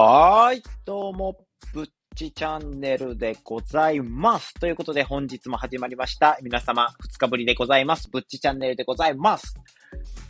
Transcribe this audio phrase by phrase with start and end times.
[0.00, 1.36] はい、どうも、
[1.74, 4.54] ぶっちチャンネルでございます。
[4.54, 6.38] ということで、本日も始まりました。
[6.40, 8.08] 皆様、2日ぶりでございます。
[8.08, 9.56] ぶっちチャンネルでございます。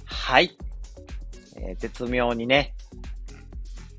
[0.07, 0.57] はい。
[1.59, 2.73] えー絶妙にね、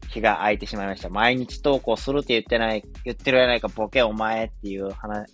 [0.07, 1.09] 日が空いてしまいました。
[1.09, 5.27] 毎日投稿するって言ってない、言ってるやないか、ボケお前っていう話、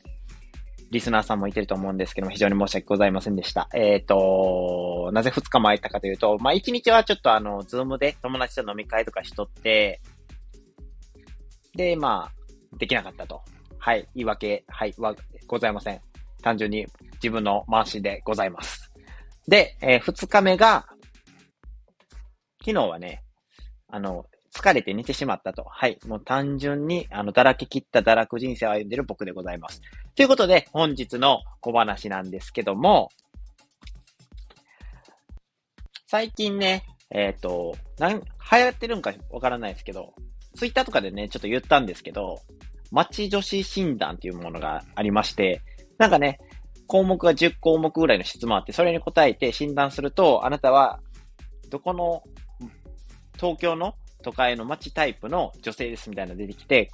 [0.91, 3.69] リスナーさんもいてると思うんですけども、非常に申し訳ございませんでした。
[3.73, 10.01] えっ、と、なぜ2日も空いたかというと、まあ、1日はちょっとあの、ズームで友達と飲み会とかしとって、
[11.75, 13.41] で、まあ、できなかったと。
[13.77, 15.15] はい、言い訳、はい、は
[15.47, 16.01] ございません。
[16.41, 18.91] 単純に自分の回しでございます。
[19.47, 20.87] で、えー2日目が、
[22.59, 23.23] 昨日はね、
[23.89, 24.25] あの、
[24.55, 25.65] 疲れて寝てしまったと。
[25.69, 25.99] はい。
[26.07, 29.81] もう単純に、あの、だらけ切った堕落人生を歩んでる僕でございます。
[30.15, 33.09] ということで、本日の小話なんですけども、
[36.07, 38.21] 最近ね、えっ、と、なん、流
[38.51, 40.13] 行ってるんかわからないですけど、
[40.55, 42.41] ツイッターとかでね、ちょっと言ったんですけど、
[42.91, 45.61] 町女子診断っていうものがありまして、
[45.97, 46.39] なんかね、
[46.87, 50.99] 項目が10項目ぐらいの質問あって、それに答えて診断すると、あなたは、
[51.69, 52.23] どこの、
[53.37, 56.91] 東京の都会の町タイプの女性ですみたいなの出てきて、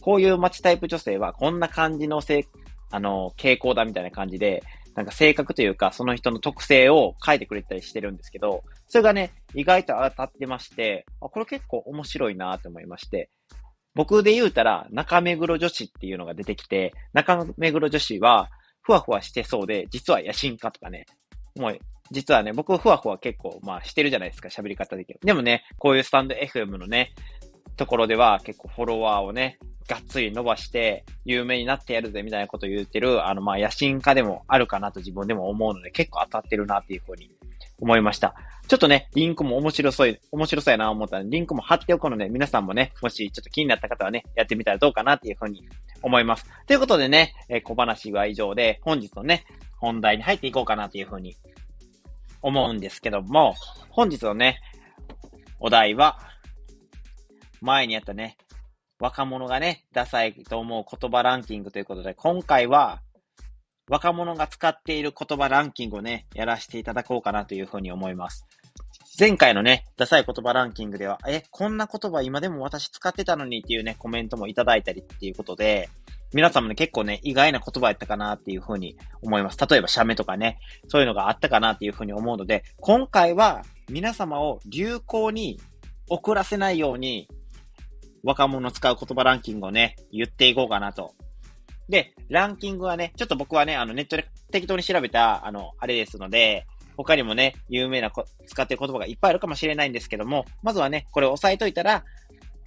[0.00, 2.46] こういう町タイプ女性はこんな感じのせ
[2.90, 4.62] あの、傾向だみたいな感じで、
[4.94, 13.30] なんか性格というか、その人の特性を書いてくれたりしてるんですけど、それがね、意外と当たってまして、あ、これ結構面白いなと思いまして、
[13.94, 18.50] 僕で言うたら、中目黒女子っていうのが出てきて、中目黒女子は、
[18.82, 21.06] ふわふわしてそうで、実は野心家とかね、
[21.56, 21.78] もう、
[22.10, 25.16] 実はね、僕ふわふわ結構、まあしてるじゃないですか、喋り方的に。
[25.22, 27.12] でもね、こういうスタンド FM のね、
[27.76, 29.58] ところでは結構フォロワーをね、
[29.88, 37.30] がっつり伸ばして、有名になってやるぜみたいなことを言ってる、あの、ま、野心家でもあるかなと自分でも思うので、結構当たってるなっていうふうに
[37.80, 38.34] 思いました。
[38.66, 45.68] ちょっとね、リンクも面白そうい、面白そうやな思ったので、リンクも貼っておくので、皆さんもね、もしちょっと気になった方はね、やってみたらどうかなっていうふうに
[46.00, 46.46] 思います。
[46.66, 49.44] ということでね、えー小話は以上で、本日のね、
[49.76, 51.36] 本題に入っていこうかなというふうに
[52.40, 53.54] 思うんですけども、
[53.90, 54.60] 本日のね、
[55.60, 56.18] お題は、
[57.60, 58.36] 前にやったね、
[59.04, 63.02] 若者がね、ダサいと思う言葉ランキングということで、今回は、
[63.86, 68.46] 若者が使っている言葉ランキングをね、やらせていただこうかなというふうに思います。
[69.20, 75.90] 前回のね、ダサい言葉ランキングでは、え、こんな言葉今でも私使ってたのにっていうね、コメントもいただいたりっていうことで、
[76.32, 79.58] 皆さんもね、結構ね、意外な言葉やったかなっていうふうに思います。
[79.68, 85.60] 例えば、写メとかね、そういうのがあったかなっていうふうに思うので、今回は皆様を流行に
[86.08, 87.28] 遅らせないように、
[88.24, 91.14] 若者使う言葉ランキングをね、言っていこうかなと。
[91.88, 102.04] で、ランキングはね、ちょっと僕はね、あの、ネットで適当に調べた、あの、あれですので、他にもね、有名なこ使ってる言葉がいっぱいあるかもしれないんですけども、まずはね、これを押さえといたら、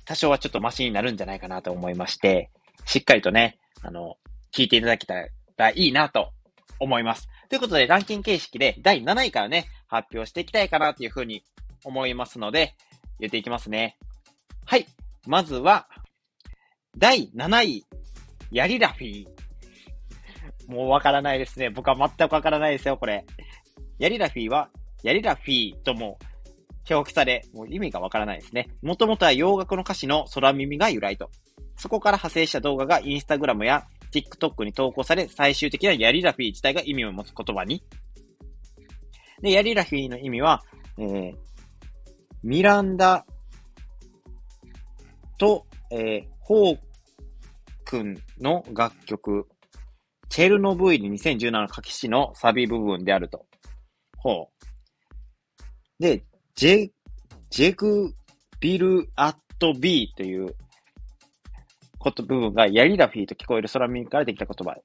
[0.05, 2.51] 多少はちょっとマシになるんじゃないかなと思いまして、
[2.85, 4.17] しっかりとね、あの、
[4.53, 5.15] 聞いていただけた
[5.57, 6.31] らいいなと
[6.79, 7.27] 思います。
[7.49, 11.43] ということで、ランキング形式で第7位からね、発表していきたいかなというふうに
[11.83, 12.75] 思いますので、
[13.19, 13.97] 言っていきますね。
[14.65, 14.85] はい。
[15.27, 15.87] まずは、
[16.97, 17.85] 第7位、
[18.51, 19.27] ヤリラフィー。
[20.67, 21.69] もうわからないですね。
[21.69, 23.25] 僕は全くわからないですよ、これ。
[23.99, 24.69] ヤリラフィーは、
[25.03, 26.17] ヤリラフィーとも
[26.89, 28.69] 表記され、もう意味がわからないですね。
[28.81, 31.29] もともとは洋楽の歌詞の空耳が由来と。
[31.75, 37.83] そこから派生した動画がインスタグラムや TikTok に投稿され、最終的なヤリラフィー自体が意味を持つ言葉に。
[39.41, 40.63] で、ヤリラフィーの意味は、
[40.97, 41.33] えー、
[42.43, 43.25] ミランダ
[45.37, 46.77] と、えー、ホー
[47.85, 49.47] 君の楽曲、
[50.29, 53.45] チェルノブイリ2017の書き詞のサビ部分であると。
[54.17, 56.03] ほう。
[56.03, 56.23] で、
[56.55, 56.91] ジェ、
[57.49, 58.13] ジェグ
[58.59, 60.53] ビルアットビーという
[61.97, 64.75] こと部分がヤリラフィーと聞こえる空耳からできた言葉。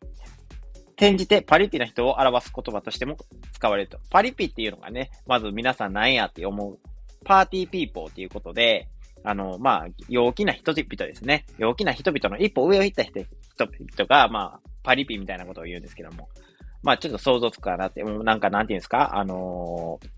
[0.92, 3.16] 転じてパリピな人を表す言葉としても
[3.52, 3.98] 使われると。
[4.10, 6.78] パリピっていうのがね、まず皆さん何やって思う。
[7.24, 8.88] パーティーピーポーっていうことで、
[9.24, 11.46] あの、まあ、陽気な人々ですね。
[11.58, 16.28] 陽気な人々の一歩上を行った人々が、まあ、パリピみたいなことを言うんですけども。
[16.82, 19.16] まあ、ちょっと想像つくかなって、もうなんかなんていうんですか？
[19.16, 20.08] あのー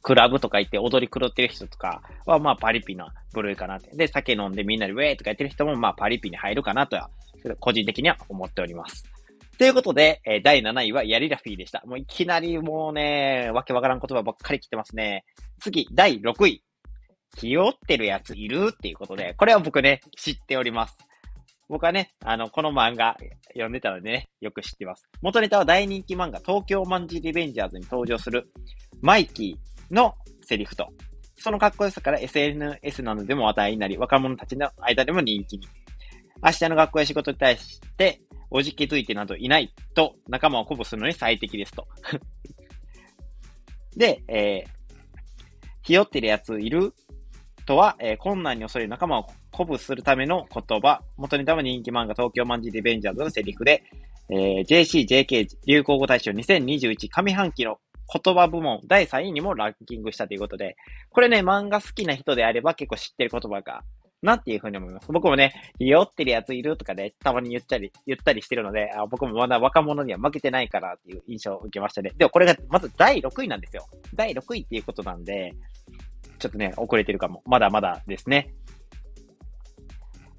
[0.00, 3.94] クラブとか行って踊り狂ってる人とかは、まあ、パリピな部類かなって。
[3.94, 7.10] で、酒飲んでみんなでウェーとかやってる人も、まあ、パリピに入るかなとは、
[7.60, 9.04] 個人的には思っております。
[9.58, 11.82] ということで、えー第7位はヤリラフィーでした。
[11.84, 15.24] もういきなりもうね、わけわからん言葉ばっかり来てますね。
[15.60, 16.62] 次、第6位。
[17.36, 20.96] ひよってるやついるっていうことで、これは僕ね、知っております。
[21.68, 23.16] 僕はね、あの、この漫画
[23.48, 25.08] 読んでたのでね、よく知ってます。
[25.20, 28.50] 元ネタは大人気漫画、東京マンジリベンジャーズに登場する
[29.02, 30.88] マイキーのセリフと、
[31.36, 35.68] そのかっこよさから SNS などでも話題になり、若者たちの間でも人気に。
[36.42, 38.20] 明日の学校や仕事に対して、
[38.50, 41.86] おじけづいてなどいないと仲間を鼓舞するのに最適ですと。
[43.96, 44.70] で、えー、
[45.82, 46.94] ひよってるやついる
[47.68, 51.02] とは、えー、困難に恐れる仲間を鼓舞するための言葉。
[51.18, 53.84] 元ネタは人気漫画東京マンジーリベンジャーズのセリフで、
[54.30, 57.78] えー、JC、JK 流行語大賞2021上半期の
[58.10, 60.76] 言葉部門第3位にもランキングしたということで、
[61.10, 63.82] これね、漫画好きな人であれば結構知ってる言葉が、
[64.22, 65.12] なっていうふうに思います。
[65.12, 72.12] 僕もね、酔ってるやついるとかね、たまに言ったり、言ったりしてるので、あ僕もまだ若者には負けてないからっていう印象を受けましたね。
[72.16, 73.86] でもこれがまず第6位なんですよ。
[74.14, 75.52] 第6位っていうことなんで、
[76.38, 77.42] ちょっとね、遅れてるかも。
[77.46, 78.54] まだまだですね。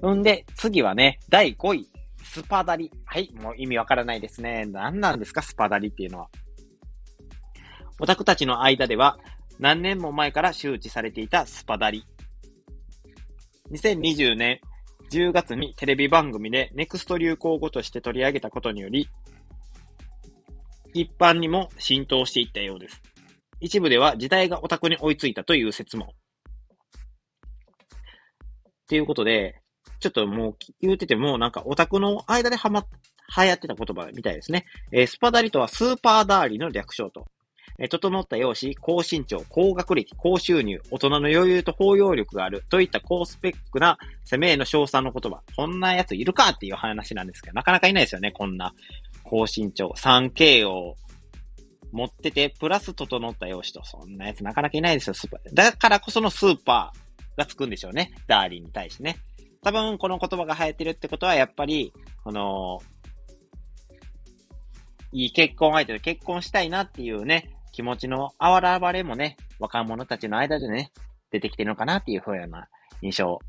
[0.05, 1.89] んで、次はね、第5位。
[2.23, 2.91] スパダリ。
[3.05, 4.65] はい、もう意味わからないですね。
[4.65, 6.29] 何なんですか、スパダリっていうのは。
[7.99, 9.19] オタクたちの間では、
[9.59, 12.05] 何年も前から周知されていたスパダリ。
[13.71, 14.61] 2020年
[15.11, 19.09] 10月にテレビ番組でネクスト流行語として取り上げたことにより、
[20.93, 23.01] 一般にも浸透していったようです。
[23.61, 26.05] 一部では時代がオタクに追いついたという説も。
[26.05, 26.07] っ
[28.87, 29.61] ていうことで、
[29.99, 32.85] ちょっともう言うてても、なんかオタクの間ではま、
[33.37, 34.65] 流行ってた言葉みたいですね。
[34.91, 37.27] えー、スパダリとはスーパーダーリの略称と。
[37.77, 45.41] えー、整った容姿、高身長、高学歴、高収入、大人の余裕と包容力があるといった高スペックな攻めへの称賛の言葉。
[45.55, 48.73] こんなやついるかっていう話なんですけど、なかなかいないですよね、こんな。
[49.23, 50.95] 高身長、3K を
[51.91, 53.85] 持ってて、プラス整った容姿と。
[53.85, 55.53] そんなやつなかなかいないですよ、スーパー。
[55.53, 58.13] だからこそのスーパーがつくんでしょうね。
[58.27, 59.17] ダーリンに対してね。
[59.61, 61.93] 多分この言葉が流行ってるってことは、やっぱり、
[62.23, 62.79] この、
[65.11, 70.91] いい結婚相手と結婚したいなっていうね、気持ちのあらばれもね、若者たちの間でね、
[71.31, 72.67] 出てきてるのかなっていう風な
[73.01, 73.39] 印象を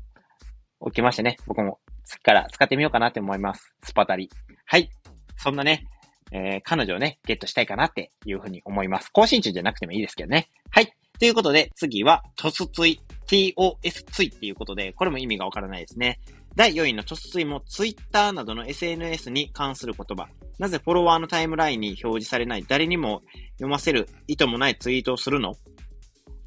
[0.81, 3.75] 受けましてね、僕も次から使ってみようかなって思います。
[3.83, 4.29] スパタリ。
[4.65, 4.89] はい。
[5.37, 5.85] そんなね、
[6.31, 9.09] えー、彼女をね、ゲットしたいかなっていうふうに思います。
[9.09, 10.49] 更新中じゃなくてもいいですけどね。
[10.69, 10.93] はい。
[11.19, 12.99] ということで、次は、トスツイ。
[13.27, 16.19] TOS ツイっていうことで、これも意味がわからないですね。
[16.55, 20.27] 第4位のトスツイも Twitter などの SNS に関する言葉。
[20.59, 22.65] なぜフォロワーのタイムラインに表示されない？
[22.67, 23.21] 誰にも
[23.53, 25.55] 読ませる意図もないツイートをするの？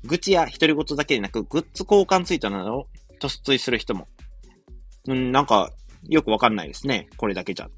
[0.05, 2.87] 愚痴や独り言だけでなく、グッズ交換ツイートなどを
[3.19, 4.09] トスツイする人も。
[5.09, 5.71] うん、なんか、
[6.09, 7.09] よくわかんないですね。
[7.17, 7.71] これだけじゃ。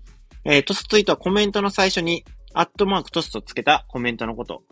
[0.48, 4.62] えー、トスツイートはコメントの最初に、アットマークトスとつけたコメントのこと。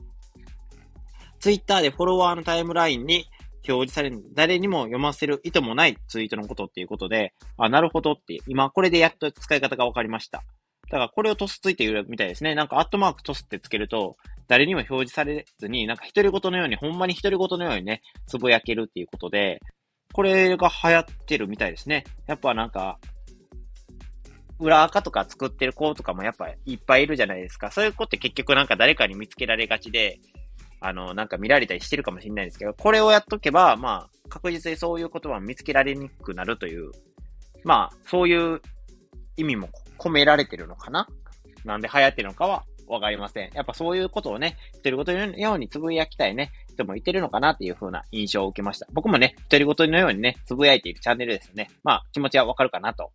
[1.41, 3.26] ツイッターでフォロワーのタイムラインに
[3.69, 10.44] 表示される、誰にも読ませる意図もないツイートのことっていうことで、あ、なるほどって、今これでやっと使い方がわかりました。
[10.91, 12.55] だからこれをトスついているみたいですね。
[12.55, 14.17] なんかアットマークトスってつけると、
[14.47, 19.61] 誰にも表示されずに、なんか独り言のように、ほんまに独り言のようにね、つぶやけるっていうことで、
[20.12, 22.05] これが流行ってるみたいですね。
[22.29, 23.00] やっぱなんか、
[24.64, 27.70] 裏垢とか作ってる子とかもやっぱいっぱいいるじゃないですか。
[27.70, 30.19] そういう子って結局なんか誰かに見つけられがちで、
[30.81, 36.93] あの、なんか見られたりしてるかもしれないですけど、これをやっとけば、まあ、確実にそういう言葉を見つけられにくくなるという、
[37.62, 38.62] まあ、そういう
[39.37, 39.69] 意味も
[39.99, 41.06] 込められてるのかな
[41.64, 43.50] なんで流行ってるのかはわかりません。
[43.55, 48.86] やっぱそういうことをね、独り言のようにつぶやきたいね、人もいてるのかなっていう風な印象を受けました。
[48.93, 51.70] 僕もね、独り言のようにね、つぶやいているチャンネルですね。
[51.82, 53.12] まあ、気持ちはわかるかなと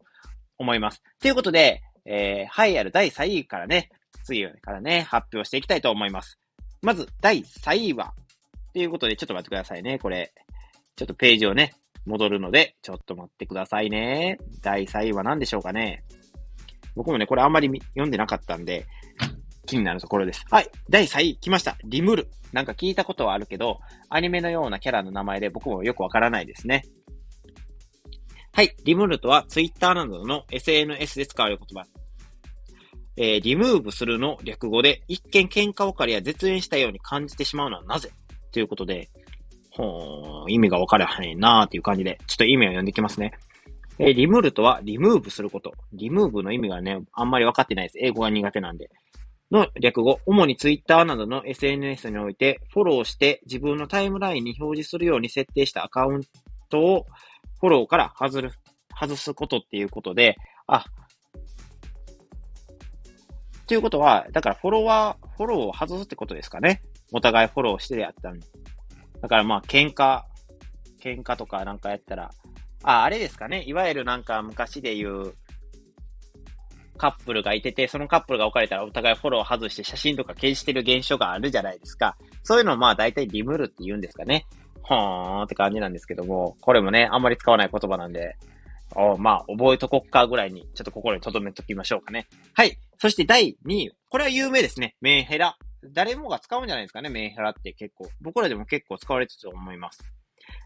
[0.60, 1.02] 思います。
[1.20, 3.90] ということで、えー、栄えある第3位からね、
[4.24, 6.38] 次からね、発表していきたいと思います。
[6.82, 8.14] まず、第3位は、
[8.74, 9.98] ということで、ちょっと待ってくださいね。
[9.98, 10.32] これ、
[10.96, 11.74] ちょっとページをね、
[12.06, 14.38] 戻るので、ちょっと待ってくださいね。
[14.62, 16.04] 第3位は何でしょうかね。
[16.96, 18.86] 僕もね、これあんまり読んでなかったんで、
[19.66, 20.44] 気になるところです。
[20.50, 20.70] はい。
[20.90, 21.78] 第3位、来ました。
[21.84, 22.28] リムル。
[22.52, 26.84] なんか聞いたことはあるけど、アニメのようなキャラの名前で僕もよくわからないですね。
[28.60, 28.76] はい。
[28.84, 31.88] リムルとは Twitter などの SNS で使われる言葉。
[33.16, 38.12] えー、リムーブするの略語で、一見喧嘩別れや絶縁したように感じてしまうのはなぜ？
[38.52, 39.08] ということで、
[39.70, 43.32] ほー、意味がわからへんなーっていう感じで、ちょっと意味を読んできますね。
[43.98, 45.72] えー、リムルとはリムーブすること。
[45.94, 47.98] リムーブの意味がね、あんまりわかってないです。
[48.02, 48.90] 英語が苦手なんで。
[49.52, 56.24] の略語、主に Twitter などの SNS において、フォローして自分のタイムラインに表示するように設定したアカウン
[56.70, 57.06] トを
[57.60, 58.52] フォローから外る、
[59.00, 60.38] 外すことっていうことで、
[60.68, 60.86] あ、
[63.68, 66.82] ということは、だからフォロワー、フォローを外すってことですかね。
[67.12, 68.40] お互いフォローしてやったん
[69.22, 70.24] だからまあ、喧嘩、
[71.02, 72.32] 喧嘩とかなんかやったら、
[72.84, 73.64] あ、あれですかね。
[73.68, 75.36] いわゆるなんか昔で言う、
[76.98, 82.18] カップルがいてて、そのカップルが置かれたらお互いフォロー外して写真とか消してる現象があるじゃないですか。
[82.44, 84.46] そういうのをまあ大体リムルって言うんですかね。
[84.84, 88.36] ほーんって感じなんですけども、これもね、あんまり使わない言葉なんで、
[88.96, 92.28] おまあ、覚えとこっかぐらいに、ちょっと心に留めときましょうかね。
[92.54, 92.78] はい。
[92.98, 93.92] そして第2位。
[94.10, 94.96] これは有名ですね。
[95.00, 95.58] メンヘラ。
[95.94, 98.10] 誰もが使うんじゃないですかね、メンヘラって結構。
[98.20, 100.04] 僕らでも結構使われてると思います。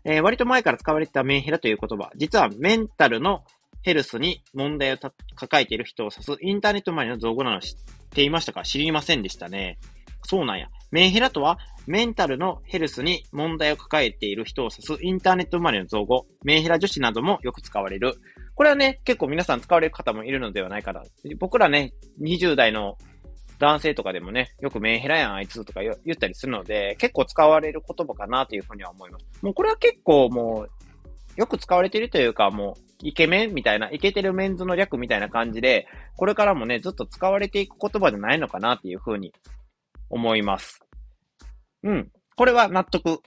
[0.05, 2.09] えー、割と前から使われてたメンヘラという言葉。
[2.15, 3.43] 実はメンタルの
[3.81, 4.97] ヘルスに問題を
[5.35, 7.75] 抱えている人を指すインターネット周りの造語なの知っ
[8.11, 8.63] ていましたか？
[8.63, 9.77] 知りませんでしたね。
[10.23, 10.69] そうなんや。
[10.93, 11.57] メンヘラとは、
[11.87, 18.13] メンタルのヘルスに問題を抱えている人を指すインターネット生まれの造語、メンヘラ女子などもよく使われる。
[18.53, 21.01] これはね、結構皆さん使われる方もいるのではないかな。
[21.39, 22.99] 僕らね、20代の
[23.57, 29.25] 男性とかでもね、よくメンヘラやんあいつとか言ったりするので、結構使われる言葉かなというふうには思います。
[29.41, 30.69] もうこれは結構もう、
[31.37, 39.33] よく使われているというか、もう、イケメンみたいな、イケてるメンズの略みたいな感じで、これからもね、ずっと使われていく言葉じゃないのかなっていうふうに
[40.13, 40.79] 思います。
[41.83, 42.11] うん。
[42.35, 43.19] これは納得。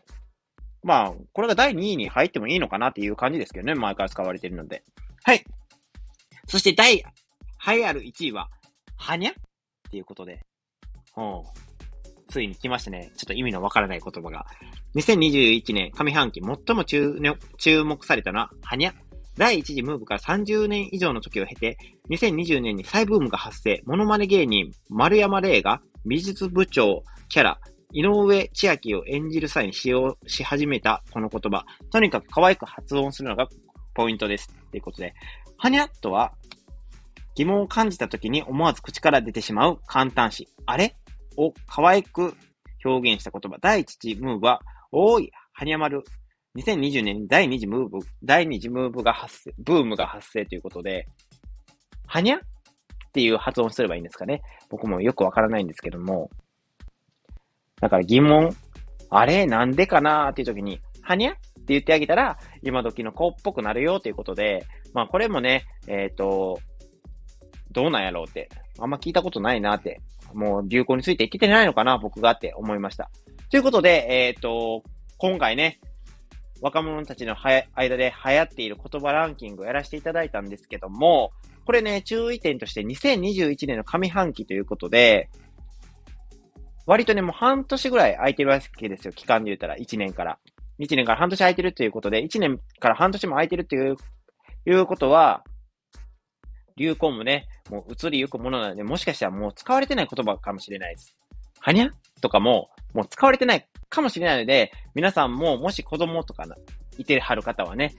[0.83, 3.75] まあ、これが第2位に入ってもいいのかなっていう感じですけどね。
[3.75, 4.85] 前から使われてるので。
[5.25, 5.45] はい。
[6.47, 8.49] そして第、栄えある1位は、
[8.97, 9.35] はにゃっ
[9.90, 10.40] ていうことで。
[11.16, 11.43] うん。
[12.28, 13.11] ついに来ましたね。
[13.16, 14.47] ちょっと意味のわからない言葉が。
[14.95, 18.95] 2021年上半期最も注目されたのは、はにゃ。
[19.37, 21.76] 第一次ムーブから30年以上の時を経て、
[22.11, 23.83] 2020年に再ブームが発生。
[23.85, 27.61] モノマネ芸人、丸山礼が美術部長キャラ、
[27.93, 31.65] 井上千秋を演じる際に使用し始めたこの言葉。
[31.91, 33.49] とにかく可愛く発音するのが
[33.93, 34.49] ポイントです。
[34.71, 35.15] ということで、
[35.59, 36.33] はにゃっとは、
[37.35, 40.95] 疑問を感じた時に思わず口から出てしまう簡単詞、あれ？
[41.37, 42.35] を可愛く
[42.85, 43.59] 表現した言葉。
[43.61, 44.61] 第一次ムーブは、
[44.93, 46.05] おーい、はにゃまる。
[46.57, 51.09] 2020年に第二次ムーブ、第二次ムーブが発生、ブームが発生ということで、
[52.07, 52.39] はにゃ？
[53.16, 54.42] っていう発音すればいいんですかね。
[54.68, 56.28] 僕もよくわからないんですけども。
[57.80, 58.54] だから疑問、
[59.08, 59.46] あれ？
[59.46, 61.32] なんでかなっていう時に、はにゃ？
[61.32, 66.61] って言ってあげたら、今時の子っぽくなるよということで、まあこれもね、えっ、ー、と、
[67.73, 70.02] どうなんやろうって、あんま聞いたことないなって、
[70.35, 73.11] もう流行についていけてないのかな、僕がって思いました。
[73.50, 74.82] ということで、えっ、ー、と、
[75.16, 75.80] 今回ね、
[76.61, 81.32] 若者たちの間で流行っている言葉ランキングをやらせていただいたんですけども、
[81.66, 85.28] これね、注意点として2021年の上半期ということで、
[86.87, 89.12] 割とね、もう半年ぐらい空いてるわけですよ。
[89.12, 90.38] 期間で言ったら、1年から。
[90.78, 93.96] 1年から半年空いてるということで、1年から半年も空いてるという、
[94.66, 95.42] いうことは、
[96.76, 101.16] 流行もね、もう移りゆくものなので、もしかしたらもう使われてない言葉かもしれないです。
[101.58, 101.90] はにゃ？
[102.20, 106.44] とかも、もう使われてないかもしれないので、皆さんももし子供とか
[106.99, 107.92] いてはる方はね、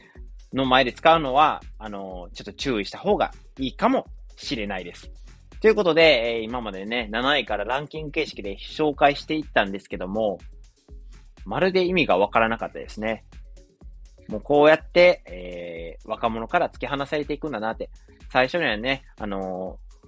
[0.54, 5.12] の前で使うのは、あの、ちょっと注意した方がいいかもしれないです。
[5.60, 10.38] ということで、えー、今までね、7位からランキング形式で紹介していったんですけども、
[11.46, 13.26] まるで意味がわからなかったですね。
[14.28, 17.90] もうこうやって、えー、若者から突き放されていくんだなって。
[18.30, 20.08] 最初にはね、あのー、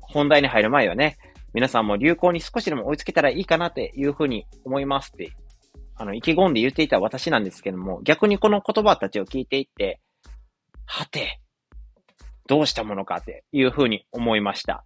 [0.00, 1.18] 本題に入る前はね、
[1.54, 5.32] 皆さんも流行に少しでも追いつけたらいいかなっていうふうに思いますって、
[6.02, 10.00] あの、意気込んで言っていた私なんですけども、逆にこの言葉たちを聞いていって、
[10.84, 11.40] はて、
[12.48, 14.82] どうしたものかっていうふうに思いました。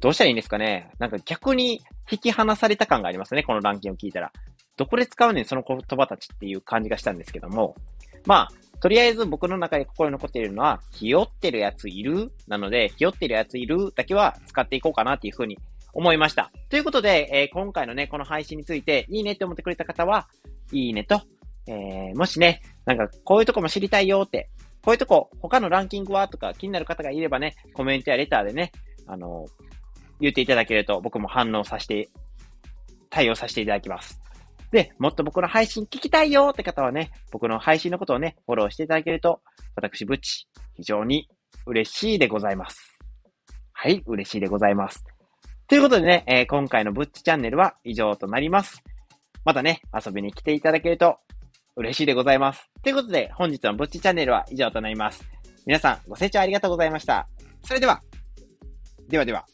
[0.00, 0.90] どうしたらいいんですかね？
[0.98, 4.32] なんか逆に引き離された感がありますね、このランキングを聞いたら。
[4.76, 7.76] どこで使うねん、その言葉たちっていう感じがしたんですけども。
[8.26, 12.32] まあ、とりあえず僕の中で心に残っているのは、ひよってるやついる？
[12.48, 13.92] なので、ひよってるやついる？
[13.94, 15.56] だけは使っていこうかなっていうふうに
[15.92, 16.50] 思いました。
[16.68, 20.28] ということで、えー、今回のね、この配信について、いいねって思ってくれた方は、
[20.72, 21.22] いいねと、
[21.66, 24.48] えー、もしね、なんかこういうとこも知りたいよって、
[24.82, 28.72] こういうとこ、他のランキングはとか気になる方がいればね、コメントやレターでね、
[29.06, 29.46] あの
[30.20, 32.08] 言っていただけると僕も反応させて、
[33.10, 34.20] 対応させていただきます。
[34.70, 39.40] で、もっと僕の配信聞きたいよって方はね、僕の配信のことをね、フォローしていただけると、
[39.74, 41.28] 私、ブッチ、非常に
[41.66, 42.98] 嬉しいでございます。
[43.72, 45.04] はい、嬉しいでございます。
[45.68, 48.82] ということでね、えー、今回のブッチチャンネルは以上となります。
[49.44, 51.18] またね、遊びに来ていただけると
[51.76, 52.70] 嬉しいでございます。
[52.82, 55.22] ということで、本日のブッチチャンネルは以上となります。
[55.66, 57.28] 皆さん、ご清聴ありがとうございました。
[57.66, 58.02] それでは、
[59.10, 59.44] ではでは。